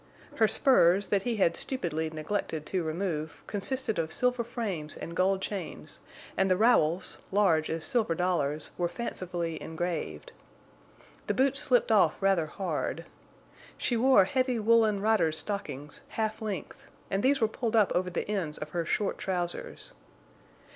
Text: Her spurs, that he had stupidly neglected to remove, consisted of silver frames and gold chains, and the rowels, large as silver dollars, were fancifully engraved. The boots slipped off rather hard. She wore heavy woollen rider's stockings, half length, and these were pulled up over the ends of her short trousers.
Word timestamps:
Her 0.37 0.47
spurs, 0.47 1.09
that 1.09 1.21
he 1.21 1.35
had 1.35 1.55
stupidly 1.55 2.09
neglected 2.09 2.65
to 2.65 2.81
remove, 2.81 3.43
consisted 3.45 3.99
of 3.99 4.11
silver 4.11 4.43
frames 4.43 4.97
and 4.97 5.15
gold 5.15 5.43
chains, 5.43 5.99
and 6.35 6.49
the 6.49 6.57
rowels, 6.57 7.19
large 7.31 7.69
as 7.69 7.83
silver 7.83 8.15
dollars, 8.15 8.71
were 8.79 8.87
fancifully 8.89 9.61
engraved. 9.61 10.31
The 11.27 11.35
boots 11.35 11.59
slipped 11.59 11.91
off 11.91 12.15
rather 12.19 12.47
hard. 12.47 13.05
She 13.77 13.95
wore 13.95 14.23
heavy 14.25 14.57
woollen 14.57 15.01
rider's 15.01 15.37
stockings, 15.37 16.01
half 16.07 16.41
length, 16.41 16.81
and 17.11 17.21
these 17.21 17.39
were 17.39 17.47
pulled 17.47 17.75
up 17.75 17.91
over 17.93 18.09
the 18.09 18.27
ends 18.27 18.57
of 18.57 18.69
her 18.71 18.85
short 18.87 19.19
trousers. 19.19 19.93